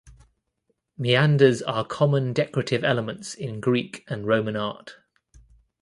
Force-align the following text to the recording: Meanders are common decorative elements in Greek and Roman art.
Meanders 0.97 1.61
are 1.61 1.85
common 1.85 2.33
decorative 2.33 2.83
elements 2.83 3.35
in 3.35 3.59
Greek 3.59 4.03
and 4.07 4.25
Roman 4.25 4.55
art. 4.55 4.95